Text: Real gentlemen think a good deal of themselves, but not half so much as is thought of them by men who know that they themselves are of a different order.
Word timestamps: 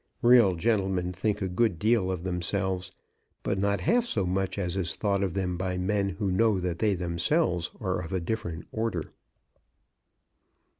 Real 0.23 0.55
gentlemen 0.55 1.13
think 1.13 1.43
a 1.43 1.47
good 1.47 1.77
deal 1.77 2.09
of 2.09 2.23
themselves, 2.23 2.91
but 3.43 3.59
not 3.59 3.81
half 3.81 4.03
so 4.03 4.25
much 4.25 4.57
as 4.57 4.75
is 4.75 4.95
thought 4.95 5.21
of 5.21 5.35
them 5.35 5.57
by 5.57 5.77
men 5.77 6.09
who 6.09 6.31
know 6.31 6.59
that 6.59 6.79
they 6.79 6.95
themselves 6.95 7.69
are 7.79 7.99
of 8.01 8.11
a 8.11 8.19
different 8.19 8.67
order. 8.71 9.13